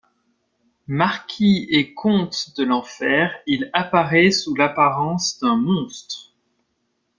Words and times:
Marquis 0.87 1.67
et 1.69 1.93
comte 1.93 2.55
de 2.57 2.63
l'enfer, 2.63 3.37
il 3.45 3.69
apparait 3.71 4.31
sous 4.31 4.55
l'apparence 4.55 5.37
d'un 5.41 5.57
monstre. 5.57 6.33